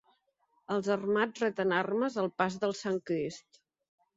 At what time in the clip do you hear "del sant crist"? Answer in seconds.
2.65-3.63